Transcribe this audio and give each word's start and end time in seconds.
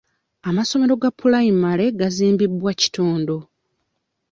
Amasomero 0.49 0.93
ga 1.01 1.09
pulayimale 1.19 1.85
gazimbibwa 1.99 2.71
kitundu. 2.81 3.35